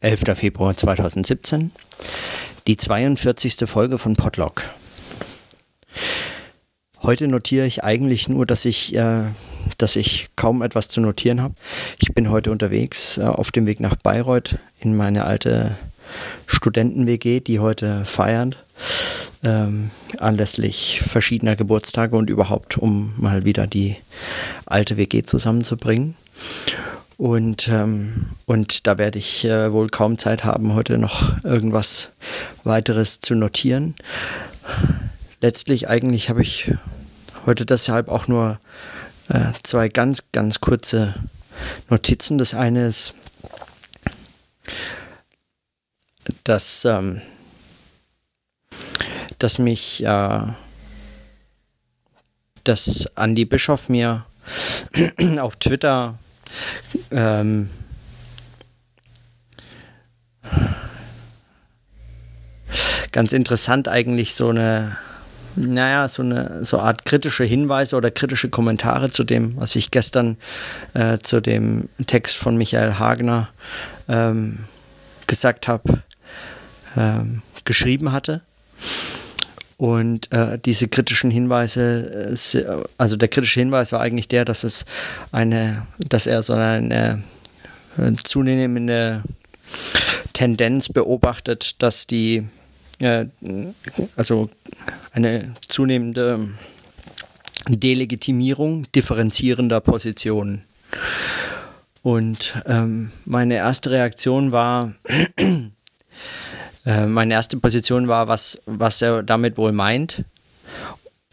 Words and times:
11. 0.00 0.36
Februar 0.36 0.76
2017, 0.76 1.72
die 2.68 2.76
42. 2.76 3.68
Folge 3.68 3.98
von 3.98 4.14
Podlog. 4.14 4.62
Heute 7.02 7.26
notiere 7.26 7.66
ich 7.66 7.82
eigentlich 7.82 8.28
nur, 8.28 8.46
dass 8.46 8.64
ich, 8.64 8.94
äh, 8.94 9.24
dass 9.76 9.96
ich 9.96 10.28
kaum 10.36 10.62
etwas 10.62 10.88
zu 10.88 11.00
notieren 11.00 11.42
habe. 11.42 11.54
Ich 12.00 12.14
bin 12.14 12.30
heute 12.30 12.52
unterwegs 12.52 13.18
äh, 13.18 13.22
auf 13.22 13.50
dem 13.50 13.66
Weg 13.66 13.80
nach 13.80 13.96
Bayreuth 13.96 14.60
in 14.78 14.96
meine 14.96 15.24
alte 15.24 15.76
Studenten-WG, 16.46 17.40
die 17.40 17.58
heute 17.58 18.04
feiert, 18.04 18.64
ähm, 19.42 19.90
anlässlich 20.18 21.02
verschiedener 21.04 21.56
Geburtstage 21.56 22.16
und 22.16 22.30
überhaupt, 22.30 22.78
um 22.78 23.14
mal 23.16 23.44
wieder 23.44 23.66
die 23.66 23.96
alte 24.64 24.96
WG 24.96 25.22
zusammenzubringen. 25.22 26.14
Und, 27.18 27.66
ähm, 27.66 28.26
und 28.46 28.86
da 28.86 28.96
werde 28.96 29.18
ich 29.18 29.44
äh, 29.44 29.72
wohl 29.72 29.88
kaum 29.88 30.18
Zeit 30.18 30.44
haben, 30.44 30.74
heute 30.74 30.98
noch 30.98 31.42
irgendwas 31.42 32.12
weiteres 32.62 33.18
zu 33.18 33.34
notieren. 33.34 33.96
Letztlich 35.40 35.88
eigentlich 35.88 36.30
habe 36.30 36.42
ich 36.42 36.72
heute 37.44 37.66
deshalb 37.66 38.08
auch 38.08 38.28
nur 38.28 38.60
äh, 39.30 39.50
zwei 39.64 39.88
ganz, 39.88 40.30
ganz 40.30 40.60
kurze 40.60 41.16
Notizen. 41.90 42.38
Das 42.38 42.54
eine 42.54 42.86
ist, 42.86 43.14
dass, 46.44 46.84
ähm, 46.84 47.20
dass 49.40 49.58
mich, 49.58 50.04
äh, 50.04 50.40
dass 52.62 53.10
Andy 53.16 53.44
Bischof 53.44 53.88
mir 53.88 54.24
auf 55.40 55.56
Twitter 55.56 56.16
ähm, 57.10 57.68
ganz 63.12 63.32
interessant 63.32 63.88
eigentlich 63.88 64.34
so 64.34 64.50
eine, 64.50 64.96
naja, 65.56 66.08
so 66.08 66.22
eine 66.22 66.64
so 66.64 66.78
Art 66.78 67.04
kritische 67.04 67.44
Hinweise 67.44 67.96
oder 67.96 68.10
kritische 68.10 68.48
Kommentare 68.48 69.10
zu 69.10 69.24
dem, 69.24 69.56
was 69.56 69.76
ich 69.76 69.90
gestern 69.90 70.36
äh, 70.94 71.18
zu 71.18 71.40
dem 71.40 71.88
Text 72.06 72.36
von 72.36 72.56
Michael 72.56 72.98
Hagner 72.98 73.48
ähm, 74.08 74.64
gesagt 75.26 75.68
habe, 75.68 76.02
ähm, 76.96 77.42
geschrieben 77.64 78.12
hatte. 78.12 78.42
Und 79.78 80.32
äh, 80.32 80.58
diese 80.58 80.88
kritischen 80.88 81.30
Hinweise, 81.30 82.34
äh, 82.54 82.86
also 82.98 83.16
der 83.16 83.28
kritische 83.28 83.60
Hinweis 83.60 83.92
war 83.92 84.00
eigentlich 84.00 84.26
der, 84.26 84.44
dass 84.44 84.64
es 84.64 84.84
eine, 85.30 85.86
dass 85.98 86.26
er 86.26 86.42
so 86.42 86.52
eine 86.52 87.22
äh, 87.96 88.12
zunehmende 88.24 89.22
Tendenz 90.32 90.88
beobachtet, 90.88 91.80
dass 91.80 92.08
die, 92.08 92.48
äh, 92.98 93.26
also 94.16 94.50
eine 95.12 95.54
zunehmende 95.68 96.48
Delegitimierung 97.68 98.90
differenzierender 98.92 99.80
Positionen. 99.80 100.64
Und 102.02 102.60
ähm, 102.66 103.12
meine 103.24 103.54
erste 103.54 103.92
Reaktion 103.92 104.50
war, 104.50 104.92
äh, 106.88 107.06
meine 107.06 107.34
erste 107.34 107.58
Position 107.58 108.08
war, 108.08 108.28
was, 108.28 108.60
was 108.64 109.02
er 109.02 109.22
damit 109.22 109.58
wohl 109.58 109.72
meint. 109.72 110.24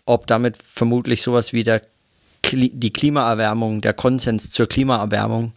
Ob 0.05 0.27
damit 0.27 0.57
vermutlich 0.61 1.23
sowas 1.23 1.53
wie 1.53 1.63
der 1.63 1.81
die 2.51 2.93
Klimaerwärmung, 2.93 3.81
der 3.81 3.93
Konsens 3.93 4.51
zur 4.51 4.67
Klimaerwärmung 4.67 5.53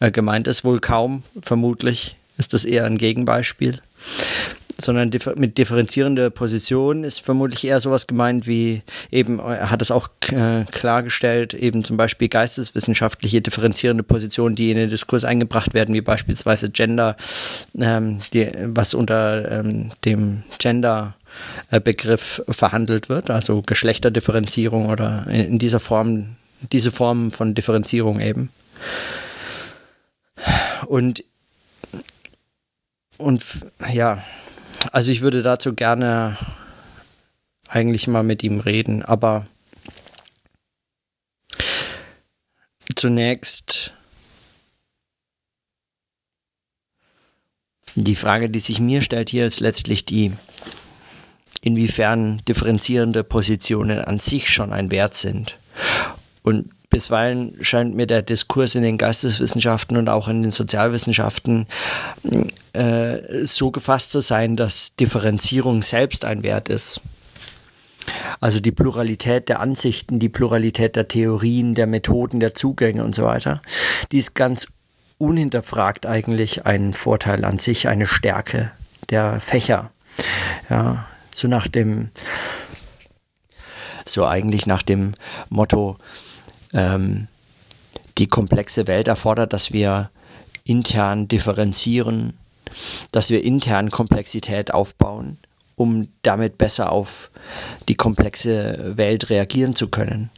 äh, 0.00 0.10
gemeint 0.10 0.46
ist, 0.48 0.64
wohl 0.64 0.80
kaum. 0.80 1.22
Vermutlich 1.42 2.16
ist 2.36 2.52
das 2.52 2.66
eher 2.66 2.84
ein 2.84 2.98
Gegenbeispiel 2.98 3.80
sondern 4.78 5.10
mit 5.36 5.58
differenzierender 5.58 6.30
Position 6.30 7.02
ist 7.04 7.20
vermutlich 7.20 7.66
eher 7.66 7.80
sowas 7.80 8.06
gemeint 8.06 8.46
wie 8.46 8.82
eben, 9.10 9.38
er 9.38 9.70
hat 9.70 9.80
es 9.80 9.90
auch 9.90 10.08
äh, 10.30 10.64
klargestellt, 10.70 11.54
eben 11.54 11.82
zum 11.84 11.96
Beispiel 11.96 12.28
geisteswissenschaftliche 12.28 13.40
differenzierende 13.40 14.02
Positionen, 14.02 14.54
die 14.54 14.70
in 14.70 14.76
den 14.76 14.90
Diskurs 14.90 15.24
eingebracht 15.24 15.74
werden, 15.74 15.94
wie 15.94 16.02
beispielsweise 16.02 16.70
Gender, 16.70 17.16
ähm, 17.78 18.20
die, 18.32 18.50
was 18.64 18.94
unter 18.94 19.50
ähm, 19.50 19.92
dem 20.04 20.42
Gender 20.58 21.14
Begriff 21.84 22.42
verhandelt 22.48 23.10
wird, 23.10 23.28
also 23.28 23.60
Geschlechterdifferenzierung 23.60 24.88
oder 24.88 25.26
in 25.26 25.58
dieser 25.58 25.80
Form, 25.80 26.36
diese 26.72 26.90
Form 26.90 27.30
von 27.30 27.54
Differenzierung 27.54 28.20
eben. 28.20 28.48
Und 30.86 31.24
und 33.18 33.42
ja, 33.92 34.22
also 34.92 35.12
ich 35.12 35.20
würde 35.20 35.42
dazu 35.42 35.74
gerne 35.74 36.36
eigentlich 37.68 38.06
mal 38.06 38.22
mit 38.22 38.42
ihm 38.42 38.60
reden, 38.60 39.02
aber 39.02 39.46
zunächst 42.94 43.92
die 47.94 48.16
Frage, 48.16 48.50
die 48.50 48.60
sich 48.60 48.78
mir 48.78 49.00
stellt 49.00 49.30
hier, 49.30 49.46
ist 49.46 49.60
letztlich 49.60 50.04
die, 50.04 50.32
inwiefern 51.62 52.42
differenzierende 52.46 53.24
Positionen 53.24 54.00
an 54.00 54.20
sich 54.20 54.50
schon 54.50 54.72
ein 54.72 54.90
Wert 54.90 55.14
sind. 55.14 55.58
Und 56.42 56.70
bisweilen 56.90 57.56
scheint 57.62 57.94
mir 57.94 58.06
der 58.06 58.22
Diskurs 58.22 58.74
in 58.74 58.82
den 58.82 58.98
Geisteswissenschaften 58.98 59.96
und 59.96 60.08
auch 60.08 60.28
in 60.28 60.42
den 60.42 60.52
Sozialwissenschaften 60.52 61.66
äh, 62.72 63.44
so 63.44 63.70
gefasst 63.70 64.10
zu 64.10 64.20
sein, 64.20 64.56
dass 64.56 64.96
Differenzierung 64.96 65.82
selbst 65.82 66.24
ein 66.24 66.42
Wert 66.42 66.68
ist. 66.68 67.00
Also 68.40 68.60
die 68.60 68.72
Pluralität 68.72 69.48
der 69.48 69.60
Ansichten, 69.60 70.18
die 70.18 70.28
Pluralität 70.28 70.96
der 70.96 71.08
Theorien, 71.08 71.74
der 71.74 71.86
Methoden, 71.86 72.40
der 72.40 72.54
Zugänge 72.54 73.04
und 73.04 73.14
so 73.14 73.24
weiter, 73.24 73.62
die 74.12 74.18
ist 74.18 74.34
ganz 74.34 74.68
unhinterfragt 75.18 76.06
eigentlich 76.06 76.66
ein 76.66 76.94
Vorteil 76.94 77.44
an 77.44 77.58
sich, 77.58 77.88
eine 77.88 78.06
Stärke 78.06 78.70
der 79.10 79.40
Fächer. 79.40 79.90
Ja, 80.68 81.06
so 81.34 81.48
nach 81.48 81.68
dem, 81.68 82.10
so 84.06 84.26
eigentlich 84.26 84.66
nach 84.66 84.82
dem 84.82 85.14
Motto, 85.48 85.96
ähm, 86.72 87.28
die 88.18 88.28
komplexe 88.28 88.86
Welt 88.86 89.08
erfordert, 89.08 89.52
dass 89.52 89.72
wir 89.72 90.10
intern 90.64 91.28
differenzieren, 91.28 92.34
dass 93.12 93.30
wir 93.30 93.44
intern 93.44 93.90
Komplexität 93.90 94.72
aufbauen, 94.74 95.38
um 95.76 96.08
damit 96.22 96.58
besser 96.58 96.90
auf 96.90 97.30
die 97.88 97.94
komplexe 97.94 98.96
Welt 98.96 99.30
reagieren 99.30 99.74
zu 99.74 99.88
können. 99.88 100.30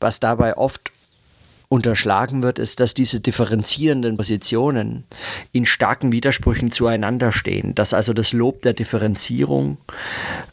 Was 0.00 0.20
dabei 0.20 0.56
oft 0.56 0.93
unterschlagen 1.74 2.44
wird, 2.44 2.60
ist, 2.60 2.78
dass 2.78 2.94
diese 2.94 3.18
differenzierenden 3.18 4.16
Positionen 4.16 5.02
in 5.50 5.66
starken 5.66 6.12
Widersprüchen 6.12 6.70
zueinander 6.70 7.32
stehen. 7.32 7.74
Dass 7.74 7.92
also 7.92 8.12
das 8.12 8.32
Lob 8.32 8.62
der 8.62 8.74
Differenzierung 8.74 9.78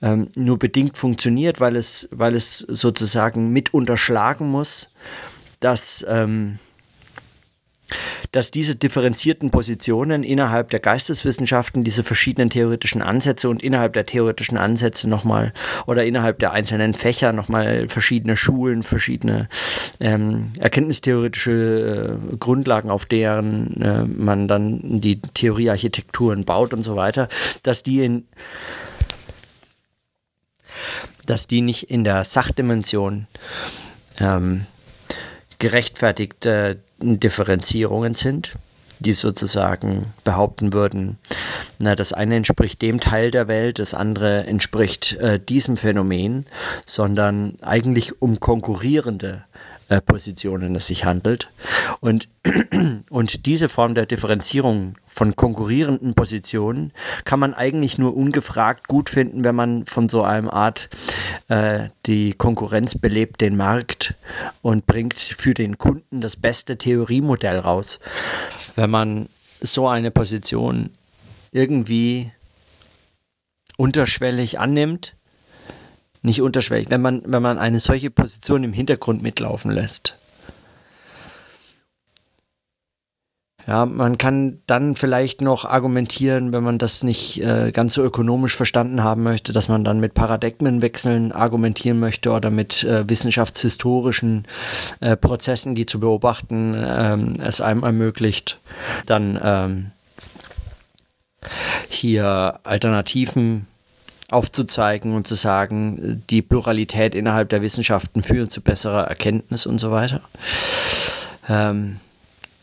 ähm, 0.01 0.29
nur 0.35 0.57
bedingt 0.57 0.97
funktioniert, 0.97 1.59
weil 1.59 1.75
es, 1.75 2.09
weil 2.11 2.35
es 2.35 2.57
sozusagen 2.57 3.51
mit 3.51 3.71
unterschlagen 3.71 4.49
muss, 4.49 4.89
dass 5.59 6.03
ähm, 6.09 6.57
dass 8.31 8.49
diese 8.49 8.75
differenzierten 8.75 9.51
Positionen 9.51 10.23
innerhalb 10.23 10.69
der 10.69 10.79
Geisteswissenschaften, 10.79 11.83
diese 11.83 12.03
verschiedenen 12.03 12.49
theoretischen 12.49 13.01
Ansätze 13.01 13.49
und 13.49 13.61
innerhalb 13.61 13.93
der 13.93 14.05
theoretischen 14.05 14.57
Ansätze 14.57 15.09
nochmal 15.09 15.53
oder 15.85 16.05
innerhalb 16.05 16.39
der 16.39 16.53
einzelnen 16.53 16.93
Fächer 16.93 17.33
nochmal 17.33 17.89
verschiedene 17.89 18.37
Schulen, 18.37 18.83
verschiedene 18.83 19.49
ähm, 19.99 20.47
erkenntnistheoretische 20.59 22.19
äh, 22.31 22.37
Grundlagen, 22.37 22.89
auf 22.89 23.05
deren 23.05 23.81
äh, 23.81 24.05
man 24.05 24.47
dann 24.47 25.01
die 25.01 25.21
Theoriearchitekturen 25.21 26.45
baut 26.45 26.73
und 26.73 26.83
so 26.83 26.95
weiter, 26.95 27.27
dass 27.63 27.83
die 27.83 28.03
in 28.03 28.27
dass 31.25 31.47
die 31.47 31.61
nicht 31.61 31.89
in 31.89 32.03
der 32.03 32.25
Sachdimension 32.25 33.27
ähm, 34.19 34.65
gerechtfertigte 35.59 36.79
Differenzierungen 37.01 38.15
sind, 38.15 38.53
die 38.99 39.13
sozusagen 39.13 40.13
behaupten 40.23 40.73
würden, 40.73 41.17
na, 41.79 41.95
das 41.95 42.13
eine 42.13 42.35
entspricht 42.35 42.81
dem 42.81 42.99
Teil 42.99 43.31
der 43.31 43.47
Welt, 43.47 43.79
das 43.79 43.93
andere 43.93 44.45
entspricht 44.45 45.13
äh, 45.15 45.39
diesem 45.39 45.77
Phänomen, 45.77 46.45
sondern 46.85 47.55
eigentlich 47.61 48.21
um 48.21 48.39
konkurrierende 48.39 49.43
äh, 49.89 50.01
Positionen 50.01 50.75
es 50.75 50.87
sich 50.87 51.03
handelt. 51.05 51.49
Und, 51.99 52.29
und 53.09 53.45
diese 53.45 53.69
Form 53.69 53.95
der 53.95 54.05
Differenzierung 54.05 54.95
von 55.13 55.35
konkurrierenden 55.35 56.13
Positionen 56.13 56.93
kann 57.25 57.39
man 57.39 57.53
eigentlich 57.53 57.97
nur 57.97 58.15
ungefragt 58.15 58.87
gut 58.87 59.09
finden, 59.09 59.43
wenn 59.43 59.55
man 59.55 59.85
von 59.85 60.07
so 60.07 60.23
einem 60.23 60.49
Art 60.49 60.89
äh, 61.49 61.89
die 62.05 62.33
Konkurrenz 62.33 62.97
belebt 62.97 63.41
den 63.41 63.57
Markt 63.57 64.15
und 64.61 64.85
bringt 64.85 65.19
für 65.19 65.53
den 65.53 65.77
Kunden 65.77 66.21
das 66.21 66.37
beste 66.37 66.77
Theoriemodell 66.77 67.59
raus. 67.59 67.99
Wenn 68.75 68.89
man 68.89 69.29
so 69.59 69.87
eine 69.87 70.11
Position 70.11 70.89
irgendwie 71.51 72.31
unterschwellig 73.77 74.59
annimmt, 74.59 75.15
nicht 76.21 76.41
unterschwellig, 76.41 76.89
wenn 76.89 77.01
man, 77.01 77.21
wenn 77.25 77.41
man 77.41 77.57
eine 77.57 77.79
solche 77.79 78.11
Position 78.11 78.63
im 78.63 78.73
Hintergrund 78.73 79.21
mitlaufen 79.21 79.71
lässt. 79.71 80.15
Ja, 83.71 83.85
man 83.85 84.17
kann 84.17 84.59
dann 84.67 84.97
vielleicht 84.97 85.39
noch 85.39 85.63
argumentieren, 85.63 86.51
wenn 86.51 86.61
man 86.61 86.77
das 86.77 87.03
nicht 87.03 87.41
äh, 87.41 87.71
ganz 87.71 87.93
so 87.93 88.03
ökonomisch 88.03 88.53
verstanden 88.53 89.01
haben 89.01 89.23
möchte, 89.23 89.53
dass 89.53 89.69
man 89.69 89.85
dann 89.85 90.01
mit 90.01 90.13
Paradigmenwechseln 90.13 91.31
argumentieren 91.31 91.97
möchte 91.97 92.31
oder 92.31 92.49
mit 92.49 92.83
äh, 92.83 93.07
wissenschaftshistorischen 93.07 94.43
äh, 94.99 95.15
Prozessen, 95.15 95.73
die 95.73 95.85
zu 95.85 96.01
beobachten, 96.01 96.75
ähm, 96.77 97.35
es 97.41 97.61
einem 97.61 97.83
ermöglicht, 97.83 98.59
dann 99.05 99.39
ähm, 99.41 99.91
hier 101.87 102.59
Alternativen 102.63 103.67
aufzuzeigen 104.29 105.15
und 105.15 105.27
zu 105.27 105.35
sagen, 105.35 106.23
die 106.29 106.41
Pluralität 106.41 107.15
innerhalb 107.15 107.47
der 107.47 107.61
Wissenschaften 107.61 108.21
führt 108.21 108.51
zu 108.51 108.59
besserer 108.59 109.05
Erkenntnis 109.05 109.65
und 109.65 109.79
so 109.79 109.91
weiter. 109.91 110.19
Ähm, 111.47 112.01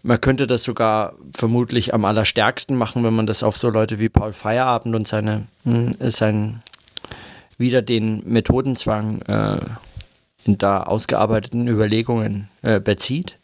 man 0.02 0.20
könnte 0.20 0.46
das 0.46 0.62
sogar 0.62 1.14
vermutlich 1.34 1.94
am 1.94 2.04
allerstärksten 2.04 2.76
machen, 2.76 3.04
wenn 3.04 3.14
man 3.14 3.26
das 3.26 3.42
auf 3.42 3.56
so 3.56 3.70
Leute 3.70 3.98
wie 3.98 4.08
Paul 4.08 4.32
Feierabend 4.32 4.94
und 4.94 5.08
seine, 5.08 5.46
sein 6.00 6.60
wieder 7.58 7.82
den 7.82 8.22
Methodenzwang 8.24 9.20
äh, 9.22 9.58
in 10.44 10.56
da 10.58 10.84
ausgearbeiteten 10.84 11.66
Überlegungen 11.68 12.48
äh, 12.62 12.80
bezieht. 12.80 13.36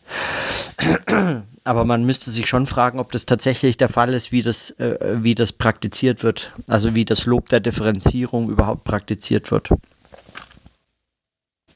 Aber 1.64 1.84
man 1.84 2.04
müsste 2.04 2.30
sich 2.30 2.46
schon 2.46 2.66
fragen, 2.66 2.98
ob 2.98 3.10
das 3.10 3.26
tatsächlich 3.26 3.76
der 3.76 3.88
Fall 3.88 4.12
ist, 4.12 4.32
wie 4.32 4.42
das, 4.42 4.70
äh, 4.72 5.16
wie 5.22 5.34
das 5.34 5.52
praktiziert 5.52 6.22
wird. 6.22 6.52
Also 6.68 6.94
wie 6.94 7.04
das 7.04 7.26
Lob 7.26 7.48
der 7.48 7.60
Differenzierung 7.60 8.50
überhaupt 8.50 8.84
praktiziert 8.84 9.50
wird. 9.50 9.70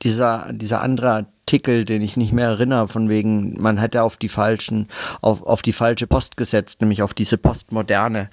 Dieser, 0.02 0.52
dieser 0.52 0.82
andere 0.82 1.26
Artikel, 1.48 1.86
den 1.86 2.02
ich 2.02 2.18
nicht 2.18 2.34
mehr 2.34 2.48
erinnere, 2.48 2.88
von 2.88 3.08
wegen, 3.08 3.58
man 3.58 3.78
hätte 3.78 4.02
auf 4.02 4.18
die 4.18 4.28
falschen, 4.28 4.86
auf, 5.22 5.42
auf 5.42 5.62
die 5.62 5.72
falsche 5.72 6.06
Post 6.06 6.36
gesetzt, 6.36 6.82
nämlich 6.82 7.00
auf 7.00 7.14
diese 7.14 7.38
postmoderne 7.38 8.28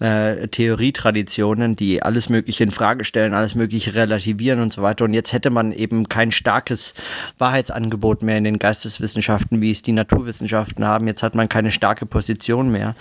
äh, 0.00 0.48
Theorietraditionen, 0.48 1.76
die 1.76 2.02
alles 2.02 2.28
Mögliche 2.28 2.64
in 2.64 2.72
Frage 2.72 3.04
stellen, 3.04 3.34
alles 3.34 3.54
Mögliche 3.54 3.94
relativieren 3.94 4.60
und 4.60 4.72
so 4.72 4.82
weiter. 4.82 5.04
Und 5.04 5.14
jetzt 5.14 5.32
hätte 5.32 5.50
man 5.50 5.70
eben 5.70 6.08
kein 6.08 6.32
starkes 6.32 6.94
Wahrheitsangebot 7.38 8.24
mehr 8.24 8.38
in 8.38 8.42
den 8.42 8.58
Geisteswissenschaften, 8.58 9.60
wie 9.60 9.70
es 9.70 9.82
die 9.82 9.92
Naturwissenschaften 9.92 10.84
haben. 10.84 11.06
Jetzt 11.06 11.22
hat 11.22 11.36
man 11.36 11.48
keine 11.48 11.70
starke 11.70 12.04
Position 12.04 12.70
mehr. 12.72 12.96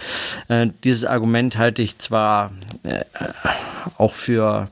Äh, 0.48 0.68
dieses 0.84 1.06
Argument 1.06 1.58
halte 1.58 1.82
ich 1.82 1.98
zwar 1.98 2.52
äh, 2.84 3.04
auch 3.98 4.14
für 4.14 4.70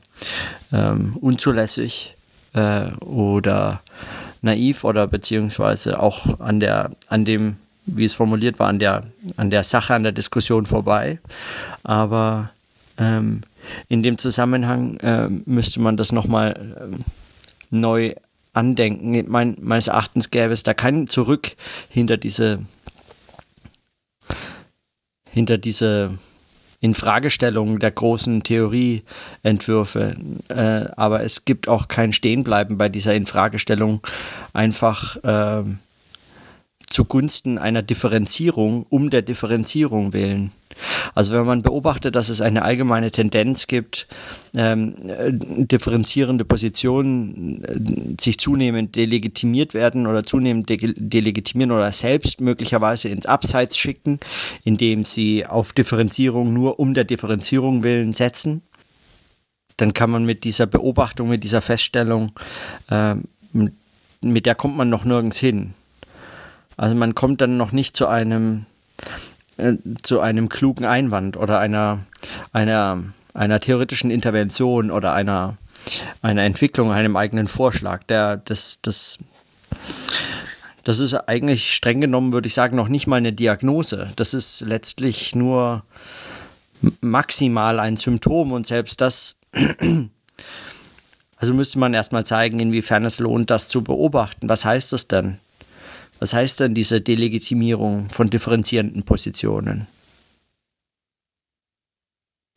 ähm, 0.72 1.16
unzulässig 1.20 2.14
äh, 2.54 2.90
oder 3.04 3.80
naiv 4.42 4.84
oder 4.84 5.06
beziehungsweise 5.06 6.00
auch 6.00 6.40
an 6.40 6.60
der, 6.60 6.90
an 7.08 7.24
dem, 7.24 7.56
wie 7.86 8.04
es 8.04 8.14
formuliert 8.14 8.58
war, 8.58 8.68
an 8.68 8.78
der, 8.78 9.04
an 9.36 9.50
der 9.50 9.64
Sache, 9.64 9.94
an 9.94 10.02
der 10.02 10.12
Diskussion 10.12 10.66
vorbei. 10.66 11.18
Aber 11.82 12.50
ähm, 12.98 13.42
in 13.88 14.02
dem 14.02 14.18
Zusammenhang 14.18 14.96
äh, 14.98 15.28
müsste 15.28 15.80
man 15.80 15.96
das 15.96 16.12
nochmal 16.12 16.74
äh, 16.76 16.96
neu 17.70 18.14
andenken. 18.52 19.24
Mein, 19.28 19.56
meines 19.60 19.88
Erachtens 19.88 20.30
gäbe 20.30 20.52
es 20.52 20.62
da 20.62 20.74
kein 20.74 21.06
Zurück 21.06 21.56
hinter 21.88 22.16
diese 22.16 22.60
hinter 25.34 25.58
diese 25.58 26.16
Infragestellung 26.84 27.78
der 27.78 27.90
großen 27.90 28.42
Theorieentwürfe. 28.42 30.14
Äh, 30.48 30.84
aber 30.96 31.22
es 31.22 31.46
gibt 31.46 31.66
auch 31.66 31.88
kein 31.88 32.12
Stehenbleiben 32.12 32.76
bei 32.76 32.90
dieser 32.90 33.14
Infragestellung 33.14 34.00
einfach 34.52 35.16
äh, 35.24 35.64
zugunsten 36.88 37.58
einer 37.58 37.82
Differenzierung 37.82 38.86
um 38.88 39.10
der 39.10 39.22
Differenzierung 39.22 40.12
willen. 40.12 40.52
Also 41.14 41.32
wenn 41.32 41.46
man 41.46 41.62
beobachtet, 41.62 42.16
dass 42.16 42.28
es 42.28 42.40
eine 42.40 42.62
allgemeine 42.62 43.10
Tendenz 43.10 43.66
gibt, 43.66 44.06
ähm, 44.56 44.94
äh, 45.06 45.30
differenzierende 45.32 46.44
Positionen 46.44 47.64
äh, 47.64 48.20
sich 48.20 48.38
zunehmend 48.38 48.96
delegitimiert 48.96 49.74
werden 49.74 50.06
oder 50.06 50.24
zunehmend 50.24 50.68
de 50.68 50.94
delegitimieren 50.96 51.72
oder 51.72 51.92
selbst 51.92 52.40
möglicherweise 52.40 53.08
ins 53.08 53.26
Abseits 53.26 53.78
schicken, 53.78 54.18
indem 54.64 55.04
sie 55.04 55.46
auf 55.46 55.72
Differenzierung 55.72 56.52
nur 56.52 56.80
um 56.80 56.94
der 56.94 57.04
Differenzierung 57.04 57.82
willen 57.82 58.12
setzen, 58.12 58.62
dann 59.76 59.92
kann 59.92 60.10
man 60.10 60.24
mit 60.24 60.44
dieser 60.44 60.66
Beobachtung, 60.66 61.28
mit 61.28 61.44
dieser 61.44 61.60
Feststellung, 61.60 62.32
äh, 62.90 63.14
mit 64.20 64.46
der 64.46 64.54
kommt 64.54 64.76
man 64.76 64.88
noch 64.88 65.04
nirgends 65.04 65.38
hin. 65.38 65.74
Also 66.76 66.94
man 66.94 67.14
kommt 67.14 67.40
dann 67.40 67.56
noch 67.56 67.72
nicht 67.72 67.96
zu 67.96 68.06
einem 68.06 68.66
äh, 69.56 69.74
zu 70.02 70.20
einem 70.20 70.48
klugen 70.48 70.84
Einwand 70.84 71.36
oder 71.36 71.60
einer, 71.60 72.00
einer, 72.52 73.04
einer 73.34 73.60
theoretischen 73.60 74.10
Intervention 74.10 74.90
oder 74.90 75.12
einer, 75.12 75.56
einer 76.22 76.42
Entwicklung, 76.42 76.90
einem 76.90 77.16
eigenen 77.16 77.46
Vorschlag. 77.46 78.02
Der, 78.04 78.36
das, 78.36 78.80
das, 78.82 79.18
das 80.82 80.98
ist 80.98 81.14
eigentlich 81.14 81.72
streng 81.72 82.00
genommen, 82.00 82.32
würde 82.32 82.48
ich 82.48 82.54
sagen, 82.54 82.76
noch 82.76 82.88
nicht 82.88 83.06
mal 83.06 83.16
eine 83.16 83.32
Diagnose. 83.32 84.10
Das 84.16 84.34
ist 84.34 84.62
letztlich 84.62 85.36
nur 85.36 85.84
maximal 87.00 87.78
ein 87.78 87.96
Symptom 87.96 88.50
und 88.50 88.66
selbst 88.66 89.00
das, 89.00 89.36
also 91.36 91.54
müsste 91.54 91.78
man 91.78 91.94
erstmal 91.94 92.26
zeigen, 92.26 92.58
inwiefern 92.58 93.04
es 93.04 93.20
lohnt, 93.20 93.50
das 93.50 93.68
zu 93.68 93.82
beobachten. 93.84 94.48
Was 94.48 94.64
heißt 94.64 94.92
das 94.92 95.06
denn? 95.06 95.38
Was 96.20 96.32
heißt 96.32 96.60
denn 96.60 96.74
diese 96.74 97.00
Delegitimierung 97.00 98.08
von 98.08 98.30
differenzierenden 98.30 99.02
Positionen? 99.02 99.86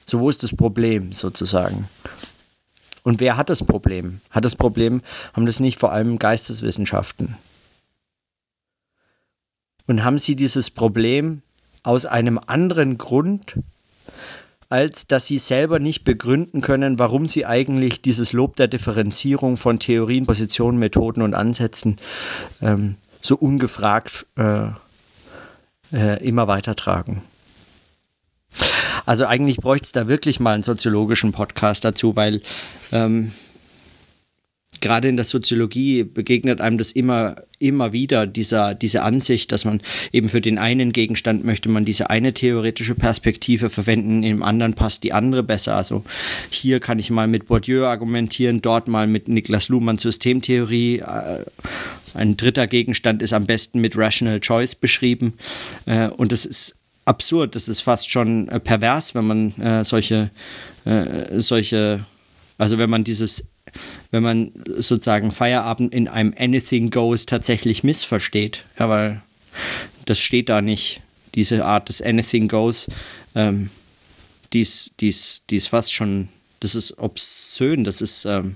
So, 0.05 0.21
wo 0.21 0.29
ist 0.29 0.43
das 0.43 0.55
Problem 0.55 1.11
sozusagen? 1.11 1.89
Und 3.03 3.19
wer 3.19 3.37
hat 3.37 3.49
das 3.49 3.63
Problem? 3.63 4.21
Hat 4.31 4.45
das 4.45 4.55
Problem, 4.55 5.01
haben 5.33 5.45
das 5.45 5.59
nicht 5.59 5.79
vor 5.79 5.91
allem 5.91 6.19
Geisteswissenschaften? 6.19 7.37
Und 9.85 10.03
haben 10.03 10.19
sie 10.19 10.35
dieses 10.35 10.69
Problem 10.69 11.41
aus 11.83 12.05
einem 12.05 12.39
anderen 12.47 12.97
Grund, 12.97 13.59
als 14.69 15.07
dass 15.07 15.25
sie 15.25 15.37
selber 15.37 15.79
nicht 15.79 16.03
begründen 16.03 16.61
können, 16.61 16.99
warum 16.99 17.27
sie 17.27 17.45
eigentlich 17.45 18.01
dieses 18.01 18.33
Lob 18.33 18.57
der 18.57 18.67
Differenzierung 18.67 19.55
von 19.55 19.79
Theorien, 19.79 20.25
Positionen, 20.25 20.77
Methoden 20.77 21.21
und 21.21 21.33
Ansätzen 21.33 21.97
ähm, 22.61 22.95
so 23.21 23.35
ungefragt 23.35 24.25
äh, 24.37 24.67
äh, 25.93 26.25
immer 26.25 26.47
weitertragen. 26.47 27.23
Also 29.05 29.25
eigentlich 29.25 29.57
bräuchte 29.57 29.85
es 29.85 29.91
da 29.93 30.07
wirklich 30.07 30.39
mal 30.39 30.53
einen 30.53 30.63
soziologischen 30.63 31.31
Podcast 31.31 31.85
dazu, 31.85 32.15
weil 32.15 32.41
ähm, 32.91 33.31
gerade 34.81 35.07
in 35.07 35.15
der 35.15 35.25
Soziologie 35.25 36.03
begegnet 36.03 36.61
einem 36.61 36.77
das 36.77 36.91
immer, 36.91 37.35
immer 37.59 37.93
wieder, 37.93 38.27
dieser, 38.27 38.75
diese 38.75 39.03
Ansicht, 39.03 39.51
dass 39.51 39.65
man 39.65 39.81
eben 40.11 40.29
für 40.29 40.41
den 40.41 40.57
einen 40.57 40.93
Gegenstand 40.93 41.43
möchte 41.43 41.69
man 41.69 41.85
diese 41.85 42.09
eine 42.09 42.33
theoretische 42.33 42.95
Perspektive 42.95 43.69
verwenden, 43.69 44.23
im 44.23 44.43
anderen 44.43 44.73
passt 44.73 45.03
die 45.03 45.13
andere 45.13 45.43
besser. 45.43 45.75
Also 45.75 46.03
hier 46.49 46.79
kann 46.79 46.99
ich 46.99 47.09
mal 47.09 47.27
mit 47.27 47.47
Bourdieu 47.47 47.85
argumentieren, 47.85 48.61
dort 48.61 48.87
mal 48.87 49.07
mit 49.07 49.27
Niklas 49.27 49.69
Luhmann 49.69 49.97
Systemtheorie. 49.97 50.99
Äh, 50.99 51.45
ein 52.13 52.37
dritter 52.37 52.67
Gegenstand 52.67 53.21
ist 53.21 53.33
am 53.33 53.45
besten 53.45 53.79
mit 53.79 53.97
Rational 53.97 54.39
Choice 54.39 54.75
beschrieben. 54.75 55.33
Äh, 55.85 56.07
und 56.09 56.31
das 56.31 56.45
ist 56.45 56.75
absurd, 57.05 57.55
das 57.55 57.67
ist 57.67 57.81
fast 57.81 58.11
schon 58.11 58.49
äh, 58.49 58.59
pervers, 58.59 59.15
wenn 59.15 59.25
man 59.25 59.83
solche, 59.83 60.29
solche, 61.37 62.05
also 62.57 62.77
wenn 62.77 62.89
man 62.89 63.03
dieses 63.03 63.49
wenn 64.11 64.23
man 64.23 64.51
sozusagen 64.65 65.31
Feierabend 65.31 65.93
in 65.93 66.07
einem 66.07 66.33
Anything 66.37 66.89
Goes 66.89 67.25
tatsächlich 67.25 67.83
missversteht. 67.83 68.63
Ja, 68.79 68.89
weil 68.89 69.21
das 70.05 70.19
steht 70.19 70.49
da 70.49 70.61
nicht. 70.61 71.01
Diese 71.35 71.65
Art 71.65 71.89
des 71.89 72.01
Anything 72.01 72.47
Goes, 72.47 72.89
ähm, 73.35 73.69
die 74.53 74.61
ist, 74.61 75.67
fast 75.67 75.93
schon, 75.93 76.29
das 76.59 76.73
ist 76.73 76.97
obszön, 76.97 77.83
das 77.83 78.01
ist, 78.01 78.25
ähm, 78.25 78.55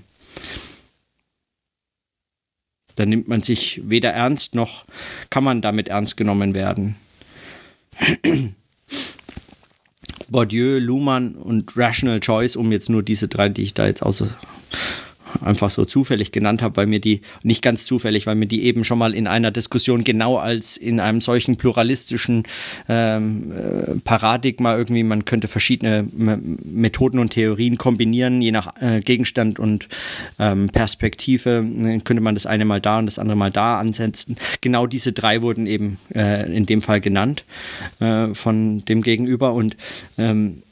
da 2.96 3.06
nimmt 3.06 3.28
man 3.28 3.42
sich 3.42 3.80
weder 3.84 4.10
ernst 4.10 4.54
noch 4.54 4.84
kann 5.30 5.44
man 5.44 5.62
damit 5.62 5.88
ernst 5.88 6.16
genommen 6.16 6.54
werden. 6.54 6.96
Bourdieu, 10.28 10.78
Luhmann 10.78 11.34
und 11.34 11.76
Rational 11.76 12.20
Choice, 12.20 12.56
um 12.56 12.72
jetzt 12.72 12.88
nur 12.88 13.02
diese 13.02 13.28
drei, 13.28 13.48
die 13.48 13.62
ich 13.62 13.74
da 13.74 13.86
jetzt 13.86 14.02
außer 14.02 14.28
einfach 15.44 15.70
so 15.70 15.84
zufällig 15.84 16.32
genannt 16.32 16.62
habe, 16.62 16.76
weil 16.76 16.86
mir 16.86 17.00
die, 17.00 17.20
nicht 17.42 17.62
ganz 17.62 17.84
zufällig, 17.86 18.26
weil 18.26 18.34
mir 18.34 18.46
die 18.46 18.64
eben 18.64 18.84
schon 18.84 18.98
mal 18.98 19.14
in 19.14 19.26
einer 19.26 19.50
Diskussion 19.50 20.04
genau 20.04 20.36
als 20.36 20.76
in 20.76 21.00
einem 21.00 21.20
solchen 21.20 21.56
pluralistischen 21.56 22.44
ähm, 22.88 23.52
äh, 23.52 23.94
Paradigma 24.04 24.76
irgendwie, 24.76 25.02
man 25.02 25.24
könnte 25.24 25.48
verschiedene 25.48 26.06
Methoden 26.12 27.18
und 27.18 27.30
Theorien 27.30 27.78
kombinieren, 27.78 28.40
je 28.40 28.52
nach 28.52 28.80
äh, 28.80 29.00
Gegenstand 29.00 29.58
und 29.58 29.88
ähm, 30.38 30.68
Perspektive, 30.68 31.64
könnte 32.04 32.22
man 32.22 32.34
das 32.34 32.46
eine 32.46 32.64
mal 32.64 32.80
da 32.80 32.98
und 32.98 33.06
das 33.06 33.18
andere 33.18 33.36
mal 33.36 33.50
da 33.50 33.78
ansetzen. 33.78 34.36
Genau 34.60 34.86
diese 34.86 35.12
drei 35.12 35.42
wurden 35.42 35.66
eben 35.66 35.98
äh, 36.14 36.54
in 36.54 36.66
dem 36.66 36.82
Fall 36.82 37.00
genannt 37.00 37.44
äh, 38.00 38.34
von 38.34 38.84
dem 38.84 39.02
Gegenüber 39.02 39.52
und 39.52 39.76
ähm, 40.18 40.62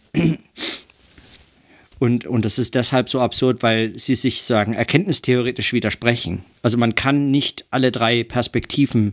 und, 2.01 2.27
und 2.27 2.47
das 2.47 2.59
ist 2.59 2.75
deshalb 2.75 3.11
so 3.11 3.21
absurd, 3.21 3.63
weil 3.63 3.97
sie 3.97 4.15
sich 4.15 4.43
sagen, 4.43 4.73
erkenntnistheoretisch 4.73 5.75
widersprechen. 5.75 6.43
Also 6.63 6.79
man 6.79 6.95
kann 6.95 7.31
nicht 7.31 7.67
alle 7.71 7.93
drei 7.93 8.25
Perspektiven 8.25 9.13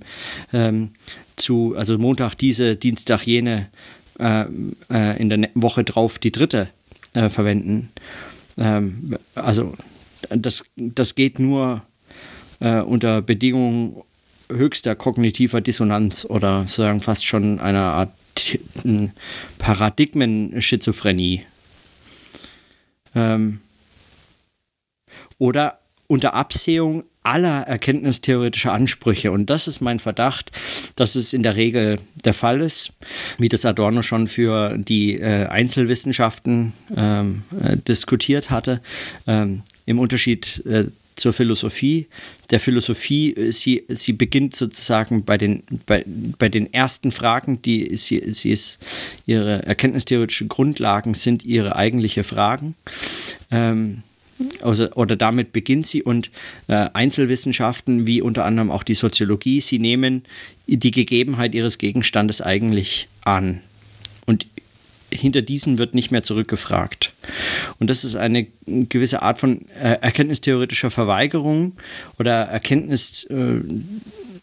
ähm, 0.54 0.92
zu, 1.36 1.76
also 1.76 1.98
Montag 1.98 2.36
diese, 2.36 2.78
Dienstag 2.78 3.28
jene, 3.28 3.68
äh, 4.20 4.46
äh, 4.90 5.22
in 5.22 5.28
der 5.28 5.50
Woche 5.54 5.84
drauf 5.84 6.18
die 6.18 6.32
dritte 6.32 6.70
äh, 7.14 7.28
verwenden. 7.28 7.90
Ähm, 8.58 9.18
also 9.36 9.74
das, 10.30 10.64
das 10.78 11.16
geht 11.16 11.40
nur 11.40 11.82
äh, 12.62 12.80
unter 12.80 13.22
Bedingungen 13.22 14.02
höchster 14.50 14.96
kognitiver 14.96 15.60
Dissonanz 15.60 16.24
oder 16.24 16.66
sagen 16.68 17.02
fast 17.02 17.26
schon 17.26 17.60
einer 17.60 17.84
Art 17.84 18.14
Paradigmen-Schizophrenie. 19.60 21.42
Ähm, 23.18 23.60
oder 25.40 25.80
unter 26.08 26.34
Absehung 26.34 27.04
aller 27.24 27.64
erkenntnistheoretischer 27.64 28.72
Ansprüche. 28.72 29.32
Und 29.32 29.50
das 29.50 29.68
ist 29.68 29.82
mein 29.82 30.00
Verdacht, 30.00 30.52
dass 30.96 31.16
es 31.16 31.34
in 31.34 31.44
der 31.44 31.58
Regel 31.58 32.00
der 32.24 32.34
Fall 32.34 32.62
ist, 32.62 32.94
wie 33.38 33.50
das 33.50 33.66
Adorno 33.66 34.02
schon 34.02 34.30
für 34.30 34.78
die 34.78 35.20
äh, 35.20 35.48
Einzelwissenschaften 35.48 36.72
ähm, 36.96 37.44
äh, 37.62 37.76
diskutiert 37.76 38.50
hatte. 38.50 38.82
Ähm, 39.28 39.64
Im 39.86 40.00
Unterschied 40.00 40.66
äh, 40.66 40.86
zur 41.18 41.34
Philosophie. 41.34 42.08
Der 42.50 42.60
Philosophie, 42.60 43.34
äh, 43.34 43.52
sie, 43.52 43.84
sie 43.90 44.14
beginnt 44.14 44.56
sozusagen 44.56 45.24
bei 45.24 45.38
den, 45.38 45.64
bei, 45.86 46.04
bei 46.38 46.50
den 46.50 46.72
ersten 46.74 47.12
Fragen, 47.12 47.62
die 47.62 47.96
sie, 47.98 48.34
sie 48.34 48.52
ist, 48.52 48.80
ihre 49.26 49.64
erkenntnistheoretischen 49.64 50.48
Grundlagen 50.48 51.14
sind 51.14 51.44
ihre 51.46 51.76
eigentliche 51.76 52.24
Fragen. 52.24 52.76
Ähm, 53.52 54.04
also, 54.62 54.92
oder 54.92 55.16
damit 55.16 55.52
beginnt 55.52 55.88
sie 55.88 56.04
und 56.04 56.30
äh, 56.68 56.88
Einzelwissenschaften 56.94 58.06
wie 58.06 58.22
unter 58.22 58.46
anderem 58.46 58.70
auch 58.70 58.84
die 58.84 58.94
Soziologie, 58.94 59.62
sie 59.62 59.80
nehmen 59.80 60.24
die 60.68 60.92
Gegebenheit 60.92 61.56
ihres 61.56 61.78
Gegenstandes 61.78 62.42
eigentlich 62.42 63.08
an. 63.24 63.62
Und 64.26 64.48
hinter 65.12 65.42
diesen 65.42 65.78
wird 65.78 65.96
nicht 65.96 66.12
mehr 66.12 66.24
zurückgefragt. 66.24 67.14
Und 67.80 67.90
das 67.90 68.04
ist 68.04 68.16
eine 68.16 68.48
gewisse 68.66 69.22
Art 69.22 69.38
von 69.38 69.68
äh, 69.70 69.98
erkenntnistheoretischer 70.02 70.90
Verweigerung 70.90 71.74
oder 72.20 72.44
Erkenntnis, 72.44 73.24
äh, 73.26 73.62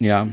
ja, 0.00 0.28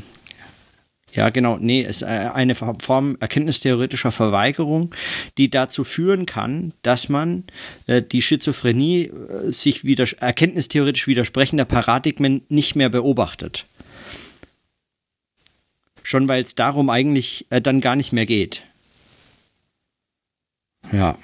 ja, 1.14 1.30
genau, 1.30 1.58
nee, 1.58 1.84
es 1.84 1.98
ist 1.98 2.02
äh, 2.04 2.30
eine 2.34 2.56
Form 2.56 3.18
erkenntnistheoretischer 3.20 4.12
Verweigerung, 4.12 4.96
die 5.38 5.50
dazu 5.50 5.84
führen 5.84 6.26
kann, 6.26 6.74
dass 6.84 7.10
man 7.10 7.44
äh, 7.88 8.02
die 8.02 8.22
Schizophrenie 8.22 9.04
äh, 9.08 9.52
sich 9.52 9.84
wieder, 9.84 10.06
erkenntnistheoretisch 10.20 11.08
widersprechender 11.08 11.66
Paradigmen 11.66 12.44
nicht 12.48 12.76
mehr 12.76 12.90
beobachtet. 12.90 13.66
Schon 16.04 16.28
weil 16.30 16.44
es 16.44 16.56
darum 16.56 16.90
eigentlich 16.90 17.46
äh, 17.50 17.62
dann 17.62 17.82
gar 17.82 17.98
nicht 17.98 18.14
mehr 18.14 18.26
geht. 18.26 18.64
Ja. 20.92 21.18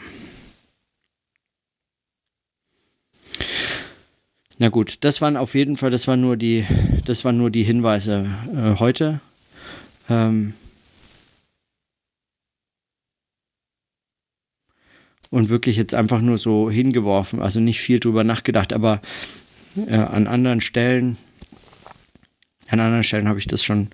Na 4.60 4.70
gut, 4.70 5.04
das 5.04 5.22
waren 5.22 5.38
auf 5.38 5.54
jeden 5.54 5.78
Fall, 5.78 5.92
das 5.92 6.08
waren 6.08 6.22
nur 6.22 6.36
die, 6.36 6.66
das 7.06 7.24
waren 7.24 7.38
nur 7.38 7.52
die 7.52 7.64
Hinweise 7.64 8.26
äh, 8.56 8.80
heute. 8.80 9.20
Ähm 10.10 10.54
und 15.30 15.50
wirklich 15.50 15.78
jetzt 15.78 15.94
einfach 15.94 16.22
nur 16.22 16.38
so 16.38 16.72
hingeworfen, 16.72 17.42
also 17.42 17.60
nicht 17.60 17.82
viel 17.82 18.00
drüber 18.00 18.24
nachgedacht, 18.24 18.74
aber 18.74 19.02
äh, 19.88 19.96
an 19.96 20.26
anderen 20.26 20.62
Stellen, 20.62 21.18
an 22.70 22.80
anderen 22.80 23.04
Stellen 23.04 23.28
habe 23.28 23.40
ich 23.40 23.48
das 23.48 23.64
schon 23.64 23.90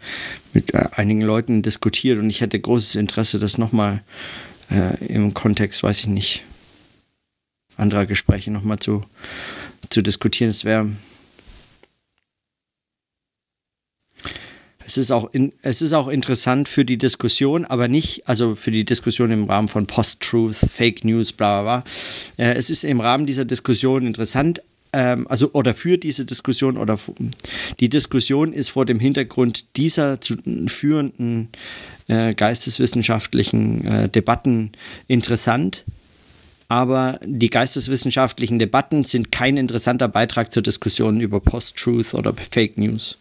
mit 0.53 0.73
äh, 0.73 0.85
einigen 0.95 1.21
Leuten 1.21 1.61
diskutiert 1.61 2.19
und 2.19 2.29
ich 2.29 2.41
hätte 2.41 2.59
großes 2.59 2.95
Interesse, 2.95 3.39
das 3.39 3.57
nochmal 3.57 4.01
äh, 4.71 5.05
im 5.05 5.33
Kontext, 5.33 5.83
weiß 5.83 6.01
ich 6.01 6.07
nicht, 6.07 6.43
anderer 7.77 8.05
Gespräche 8.05 8.51
nochmal 8.51 8.79
zu, 8.79 9.03
zu 9.89 10.01
diskutieren. 10.01 10.49
Es 10.49 10.65
wäre. 10.65 10.91
Es 14.85 14.97
ist, 14.97 15.11
auch 15.11 15.33
in, 15.33 15.53
es 15.61 15.81
ist 15.81 15.93
auch 15.93 16.09
interessant 16.09 16.67
für 16.67 16.83
die 16.83 16.97
Diskussion, 16.97 17.63
aber 17.63 17.87
nicht, 17.87 18.27
also 18.27 18.53
für 18.53 18.69
die 18.69 18.83
Diskussion 18.83 19.31
im 19.31 19.45
Rahmen 19.45 19.69
von 19.69 19.87
Post-Truth, 19.87 20.57
Fake 20.57 21.05
News, 21.05 21.31
bla 21.31 21.61
bla 21.61 21.77
bla. 21.77 22.45
Äh, 22.45 22.55
es 22.55 22.69
ist 22.69 22.83
im 22.83 22.99
Rahmen 22.99 23.25
dieser 23.25 23.45
Diskussion 23.45 24.05
interessant, 24.05 24.61
ähm, 24.93 25.27
also 25.27 25.51
oder 25.53 25.73
für 25.73 25.97
diese 25.97 26.25
Diskussion 26.25 26.77
oder 26.77 26.97
die 27.79 27.89
Diskussion 27.89 28.53
ist 28.53 28.69
vor 28.69 28.85
dem 28.85 28.99
Hintergrund 28.99 29.77
dieser 29.77 30.21
zu 30.21 30.35
führenden 30.67 31.49
äh, 32.07 32.33
geisteswissenschaftlichen 32.33 33.85
äh, 33.85 34.09
Debatten 34.09 34.71
interessant 35.07 35.85
aber 36.73 37.19
die 37.23 37.51
geisteswissenschaftlichen 37.51 38.57
Debatten 38.57 39.03
sind 39.03 39.31
kein 39.31 39.57
interessanter 39.57 40.07
Beitrag 40.07 40.51
zur 40.51 40.63
Diskussion 40.63 41.19
über 41.19 41.39
Post-Truth 41.39 42.15
oder 42.15 42.33
Fake 42.33 42.79
News. 42.79 43.19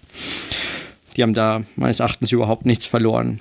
Die 1.16 1.22
haben 1.22 1.34
da 1.34 1.62
meines 1.76 2.00
Erachtens 2.00 2.32
überhaupt 2.32 2.64
nichts 2.64 2.86
verloren. 2.86 3.40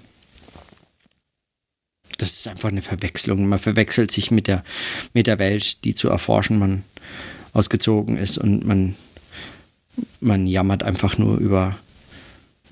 Das 2.18 2.34
ist 2.34 2.48
einfach 2.50 2.68
eine 2.68 2.82
Verwechslung. 2.82 3.48
Man 3.48 3.60
verwechselt 3.60 4.12
sich 4.12 4.32
mit 4.32 4.48
der, 4.48 4.66
mit 5.14 5.28
der 5.28 5.40
Welt, 5.40 5.86
die 5.86 5.96
zu 5.96 6.10
erforschen 6.10 6.60
man 6.60 6.84
ausgezogen 7.54 8.18
ist 8.18 8.38
und 8.38 8.66
man, 8.66 8.96
man 10.20 10.48
jammert 10.48 10.84
einfach 10.84 11.18
nur 11.18 11.38
über 11.38 11.78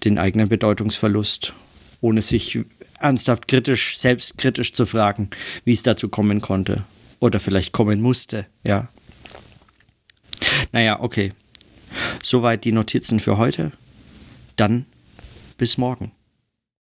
den 0.03 0.17
eigenen 0.17 0.49
Bedeutungsverlust, 0.49 1.53
ohne 2.01 2.21
sich 2.21 2.59
ernsthaft 2.99 3.47
kritisch, 3.47 3.97
selbstkritisch 3.97 4.73
zu 4.73 4.85
fragen, 4.85 5.29
wie 5.65 5.73
es 5.73 5.83
dazu 5.83 6.09
kommen 6.09 6.41
konnte 6.41 6.83
oder 7.19 7.39
vielleicht 7.39 7.71
kommen 7.71 8.01
musste, 8.01 8.45
ja. 8.63 8.89
Naja, 10.71 10.99
okay. 10.99 11.33
Soweit 12.23 12.65
die 12.65 12.71
Notizen 12.71 13.19
für 13.19 13.37
heute. 13.37 13.71
Dann 14.55 14.85
bis 15.57 15.77
morgen. 15.77 16.11